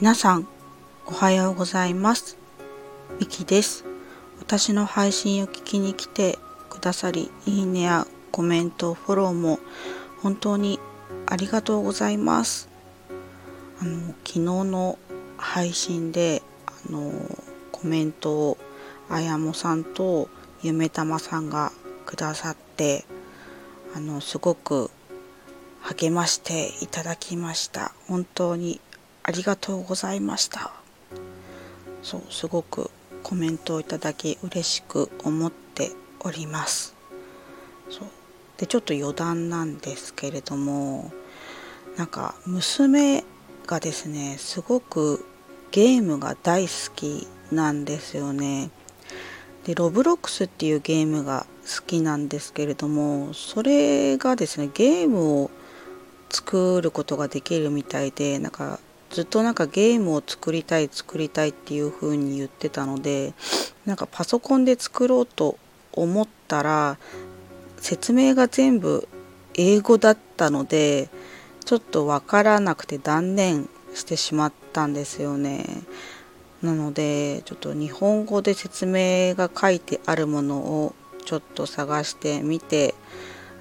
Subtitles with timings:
[0.00, 0.48] 皆さん、
[1.04, 2.38] おはようございます。
[3.20, 3.84] ミキです。
[4.38, 6.38] 私の配信を聞きに来て
[6.70, 9.58] くださり、いいねやコメント、フォローも
[10.22, 10.80] 本当に
[11.26, 12.70] ありがとうございます。
[13.78, 14.98] あの、昨日の
[15.36, 17.12] 配信で、あの、
[17.70, 18.58] コメントを
[19.10, 20.30] あやもさんと
[20.62, 21.72] ゆめたまさんが
[22.06, 23.04] くださって、
[23.94, 24.90] あの、すごく
[25.82, 27.92] 励ましていただきました。
[28.08, 28.80] 本当に
[29.22, 30.72] ありがとうございました。
[32.02, 32.90] そう、すごく
[33.22, 36.94] コメントをいただき嬉しく思っております。
[37.90, 38.08] そう。
[38.56, 41.12] で、ちょっと余談なんですけれども、
[41.96, 43.24] なんか娘
[43.66, 45.24] がですね、すごく
[45.70, 48.70] ゲームが大好きなんですよね。
[49.64, 55.50] で、ロブロックスっていうゲームが好きなんですけれども、それがですね、ゲームを
[56.30, 58.78] 作ることができるみたいでなんか
[59.10, 63.34] ずっとなんかゲームを作りたい作りたいっていう風に言ってたので
[63.84, 65.58] なんかパソコンで作ろうと
[65.92, 66.98] 思ったら
[67.78, 69.08] 説明が全部
[69.54, 71.08] 英語だったので
[71.64, 75.64] ちょっとわからなくて断念してしまったんですよね。
[76.62, 80.94] なのでちょっと日本語で説明が書いてあるものを
[81.24, 82.94] ちょっと探してみて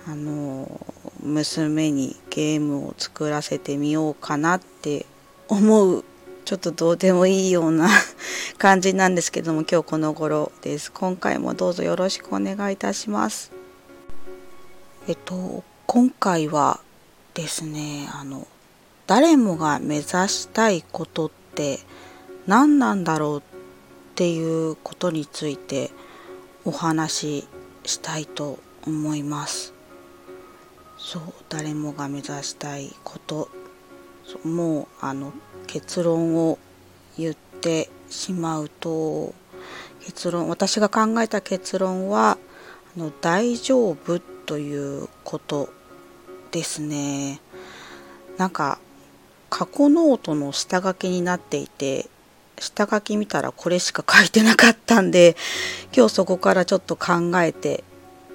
[0.05, 0.86] あの
[1.22, 5.05] 娘にゲームを作らせてみようかなって
[5.50, 6.05] 思う
[6.45, 7.89] ちょっとどうでもいいような
[8.59, 10.92] 感じなんですけども今日この頃です。
[10.92, 13.52] 今回もどうぞよろしくお願いいたします。
[15.08, 16.80] えっと今回は
[17.33, 18.47] ですねあの
[19.08, 21.80] 誰もが目指したいことって
[22.45, 23.42] 何なんだろうっ
[24.16, 25.92] ていうことについて
[26.64, 27.47] お話し
[27.86, 29.73] したいと思います。
[30.97, 33.50] そう誰もが目指したいこと
[34.44, 35.33] もうあの
[35.67, 36.58] 結論を
[37.17, 39.33] 言ってしまうと
[40.02, 42.37] 結論私が考えた結論は
[42.95, 45.70] あの大丈夫ということ
[46.52, 47.39] ですね
[48.37, 48.80] なんか
[49.49, 52.08] 過去ノートの下書きになっていて
[52.58, 55.36] 下書き見たらこれしか書いてなかったんで
[55.95, 57.83] 今日そこからちょっと考えて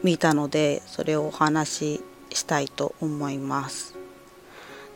[0.02, 3.94] みたのでそれをお話ししたいと思います。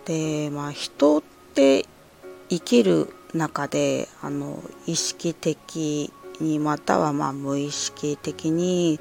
[0.09, 1.23] でまあ人っ
[1.55, 1.85] て
[2.49, 6.11] 生きる中であの意識的
[6.41, 8.99] にまたはまあ無意識的に、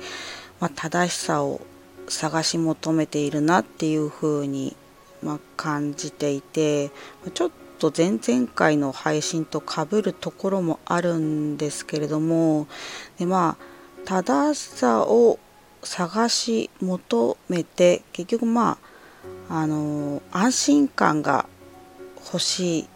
[0.59, 1.61] まあ、正しさを
[2.09, 4.75] 探し求めているなっていうふうに、
[5.23, 6.91] まあ、感じていて
[7.33, 12.67] ちょっと前々回の配信とかぶるところもあるんですけれども
[13.17, 15.39] でまあ正しさを
[15.83, 18.86] 探し求めて結局まあ
[19.49, 21.47] あの安心感が
[22.25, 22.87] 欲しい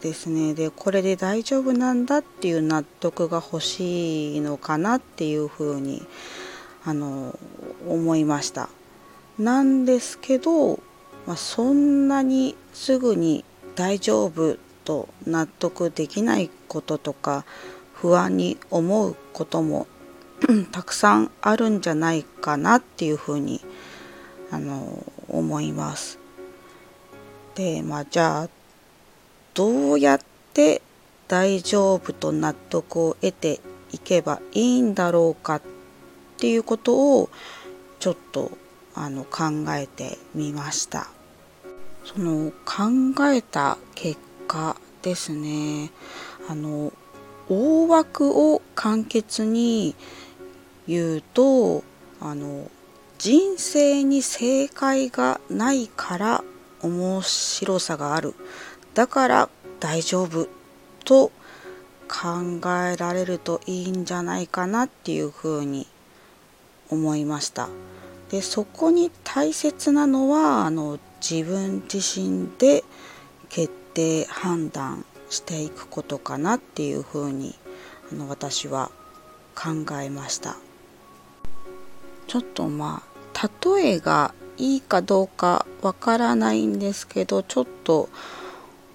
[0.00, 0.54] ですね。
[0.54, 6.06] でこれで大丈夫なんだっていう納得が欲しいのかなっていうふうに
[6.84, 7.38] あの
[7.88, 8.68] 思いました。
[9.38, 10.80] なんですけど、
[11.26, 17.44] まあ、そんなにすぐに大丈夫と納得できないこととか
[17.92, 19.86] 不安に思うことも
[20.72, 23.60] たくさんあるんじゃないかなっていうふうに
[24.50, 25.04] あの
[25.38, 26.18] 思います。
[27.54, 28.48] でまあじゃあ
[29.54, 30.18] どうやっ
[30.52, 30.82] て
[31.28, 33.60] 大丈夫と納得を得て
[33.92, 35.62] いけばいいんだろうかっ
[36.36, 37.30] ていうことを
[37.98, 38.50] ちょっと
[38.94, 41.08] あの考えてみました。
[42.04, 45.90] その考えた結果ですね
[46.48, 46.92] あの
[47.48, 49.96] 大枠を簡潔に
[50.86, 51.82] 言うと
[52.20, 52.70] あの
[53.18, 56.44] 人生に正解がないから
[56.82, 58.34] 面白さがある。
[58.94, 59.48] だから
[59.80, 60.48] 大丈夫
[61.04, 61.30] と
[62.08, 65.86] 考えられるといいんじゃないかなっていうふうに
[66.90, 67.68] 思いました。
[68.30, 72.84] でそこに大切なのはあの自分自身で
[73.48, 77.54] 決定判断していくことかなっていうふうに
[78.12, 78.90] あの私は
[79.54, 80.56] 考えました。
[82.26, 83.02] ちょっとま
[83.34, 88.08] あ例えがいいかどうかわからないんですけどちょっと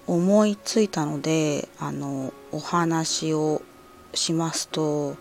[0.06, 3.62] 思いついたのであのお話を
[4.14, 5.16] しますと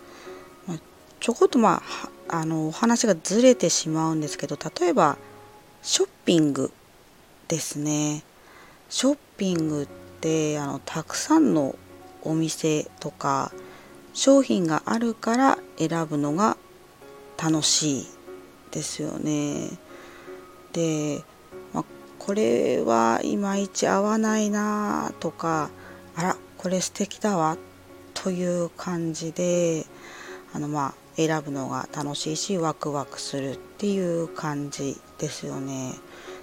[1.19, 1.83] ちょこっとま
[2.29, 5.17] ああのお話がずれてしまうんですけど例えば
[5.83, 6.71] ショッピング
[7.47, 8.23] ですね。
[8.89, 9.87] ショッピングっ
[10.21, 11.75] てあのたくさんの
[12.23, 13.51] お店とか
[14.13, 16.57] 商品があるから選ぶのが
[17.41, 18.07] 楽しい
[18.71, 19.69] ですよね。
[20.73, 21.23] で、
[21.73, 21.85] まあ、
[22.19, 25.69] これはいまいち合わないなとか
[26.15, 27.57] あらこれ素敵だわ
[28.13, 29.85] という感じで
[30.53, 35.95] あのまあ選ぶのが楽しいしワクワクするっていう感じですよね。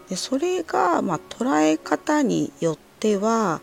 [0.08, 3.60] でそれが、まあ、捉え方によっては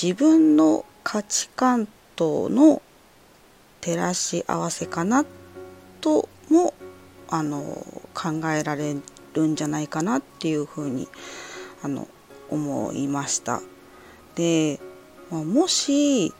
[0.00, 2.82] 自分の価値観との
[3.80, 5.24] 照らし合わせかな
[6.00, 6.74] とも
[7.28, 7.62] あの
[8.14, 8.96] 考えられ
[9.34, 11.08] るんじゃないかなっていうふうに
[11.82, 12.08] あの
[12.50, 13.60] 思いました。
[14.34, 14.80] で、
[15.30, 16.32] まあ、もし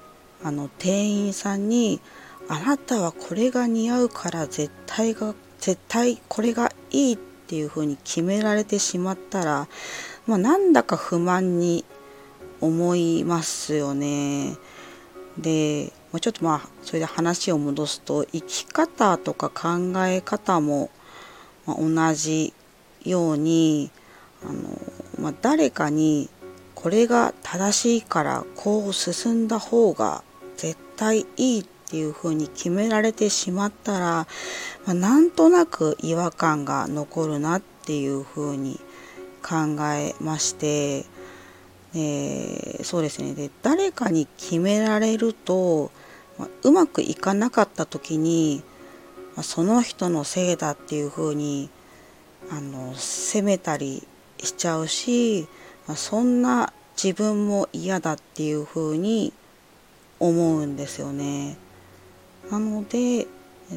[0.43, 2.01] あの店員さんに
[2.49, 9.69] 「あなたはこれが似合うから絶対が絶対これがいい」っていうふうに決められてしまったら、
[10.27, 11.85] まあ、なんだか不満に
[12.61, 14.57] 思いますよね。
[15.39, 20.91] でまちょっとまあそれで話を戻すと生き方とか考え方も
[21.67, 22.55] 同じ
[23.05, 23.91] ように
[24.43, 24.63] あの、
[25.21, 26.31] まあ、誰かに
[26.75, 30.23] これが正しいからこう進んだ方が
[30.57, 34.27] 絶対いいっていうふうに決められてしまったら、
[34.87, 38.79] まあ、なんとなく違和感が残るなっていうふうに
[39.43, 41.07] 考えまして、
[41.95, 45.91] えー、そうですねで誰かに決められると、
[46.39, 48.63] ま、うまくいかなかった時に、
[49.37, 51.71] ま、その人のせいだっていうふうに
[52.51, 54.07] あの責めたり
[54.39, 55.49] しちゃうし
[55.89, 59.33] ま、そんな自分も嫌だっていうふうに
[60.21, 61.57] 思うんですよね。
[62.51, 63.25] なので、え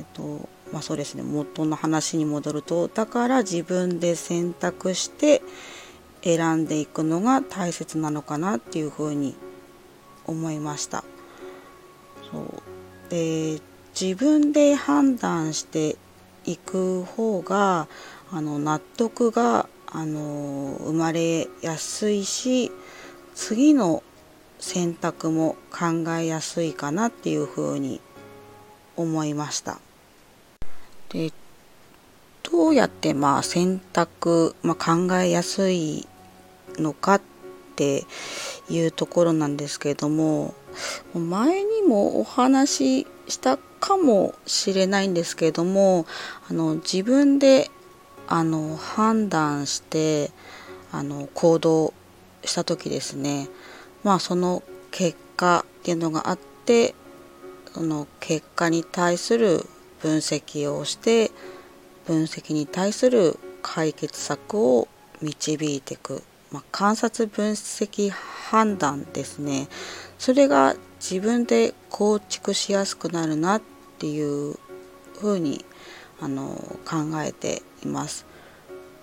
[0.02, 5.42] っとまあ、そうですね元の話に戻るとだから自分で選択して
[6.24, 9.36] 選んでいくのが大切なのかなっていうふうに
[10.26, 11.04] 思いました。
[12.32, 12.64] そう
[13.10, 13.60] で
[14.00, 15.98] 自分で判断して
[16.46, 17.88] いく方が
[18.32, 22.72] あの納得があの生まれやすいし
[23.36, 24.04] 次の
[24.60, 28.00] 選択も考えやすいかなっていうふうに
[28.96, 29.80] 思いました。
[31.10, 31.34] で
[32.44, 36.08] どうやってまあ選択、まあ、考えやすい
[36.78, 37.22] のかっ
[37.76, 38.06] て
[38.70, 40.54] いうところなんですけれども
[41.14, 46.06] 前にもお話ししたかもしれないんですけれども
[46.50, 47.70] あの自分で
[48.28, 50.32] あの判断して
[50.92, 51.94] あの行動
[52.44, 53.50] した時ですね。
[54.04, 56.96] まあその結果っていうのがあって
[57.74, 59.66] その結果に対する
[60.02, 61.32] 分析をして
[62.06, 64.88] 分析に対する解決策を
[65.22, 69.68] 導いていく、まあ、観察分析判断ですね
[70.18, 73.62] それが自分で構築しやすくなるなっ
[73.98, 74.56] ていう
[75.20, 75.66] ふうに
[76.20, 76.50] あの
[76.86, 78.28] 考えています。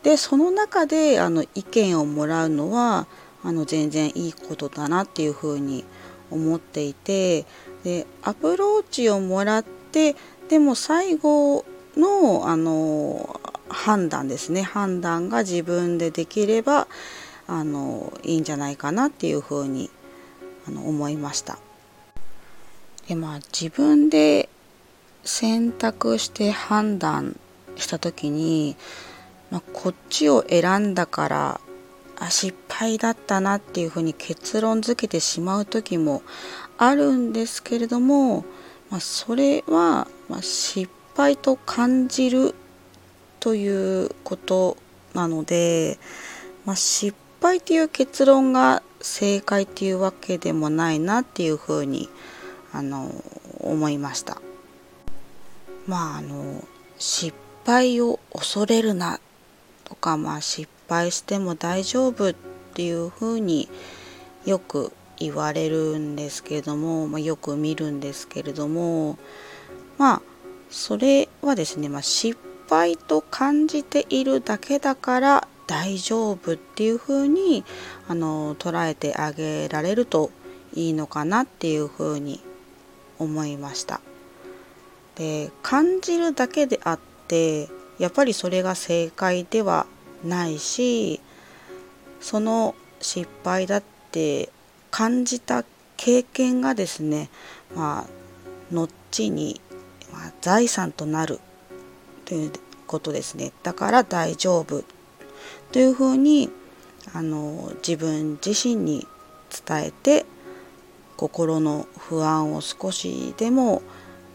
[0.04, 3.08] でその中であの意見をもらうのは
[3.42, 5.84] あの全然いいことだなっていうふうに
[6.30, 7.46] 思っていて
[7.82, 10.14] でアプローチをもらって
[10.48, 11.64] でも最後
[11.96, 16.86] のあの判断ですね判断が自分でできれば
[17.48, 19.90] あのいいんじゃないかなっていうふうに
[20.68, 21.58] あの思いました。
[23.08, 24.48] でまあ自分で
[25.24, 27.36] 選択して判断
[27.76, 28.76] した時に、
[29.50, 31.60] まあ、こっちを選んだから
[32.18, 36.22] あ失敗だったなっていうふうに結論付けてしまう時も
[36.76, 38.44] あるんですけれども、
[38.90, 42.54] まあ、それは、ま失敗と感じる
[43.40, 44.76] ということ
[45.14, 45.98] なので、
[46.64, 52.08] まあ、失敗っていう結論が正解っていうわけでもないなっていうふうに
[52.72, 53.10] あの
[53.60, 54.40] 思いました。
[55.86, 56.64] まああの
[56.98, 59.20] 失敗を恐れるな
[59.84, 62.34] とか、まあ、失敗しても大丈夫っ
[62.74, 63.68] ていうふうに
[64.44, 69.18] よく言われるんですけれども、まあ、よく見るんですけれども
[69.96, 70.22] まあ
[70.70, 77.62] それはですね、まあ、失敗と感じているだけだから大丈夫っていうふうに
[78.08, 80.32] あの捉えてあげられると
[80.74, 82.40] いいのかなっていうふうに
[83.18, 84.00] 思いました。
[85.14, 86.98] で感じるだけであっ
[87.28, 89.86] てやっぱりそれが正解では
[90.24, 91.20] ないし
[92.20, 94.50] その失敗だって
[94.90, 95.64] 感じた
[95.96, 97.28] 経験がですね
[97.74, 99.60] まあ後に、
[100.12, 101.40] ま、財産となる
[102.24, 102.52] という
[102.86, 104.84] ことですねだから大丈夫
[105.72, 106.50] というふうに
[107.12, 109.06] あの自分自身に
[109.66, 110.26] 伝えて
[111.16, 113.82] 心の不安を少しでも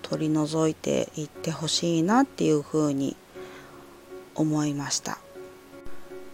[0.01, 3.15] 取り除いていってほしいなっていうふうに
[4.35, 5.17] 思いました。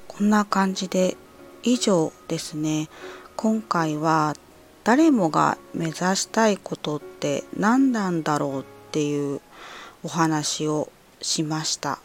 [0.07, 1.15] こんな感じで
[1.63, 2.89] 以上ですね。
[3.35, 4.35] 今回は
[4.83, 9.41] 誰もが目指したいことって何なんだろうっていう
[10.03, 10.91] お話を
[11.21, 11.99] しました。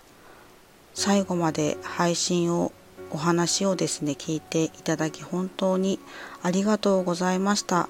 [0.93, 2.73] 最後まで配信を
[3.15, 6.01] お話をですね聞いていただき本当に
[6.43, 7.89] ありがとうございました。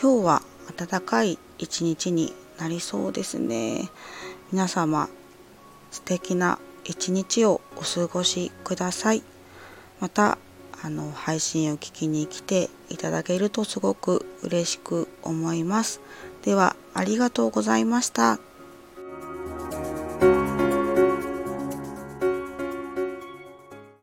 [0.00, 0.42] 今日は
[0.76, 3.90] 暖かい一日になりそうですね。
[4.52, 5.08] 皆様
[5.90, 9.24] 素敵な一日をお過ごしください。
[9.98, 10.38] また
[10.80, 16.00] あの配信を聞きに来ていただけるとすごく嬉しく思います。
[16.44, 18.38] ではありがとうございました。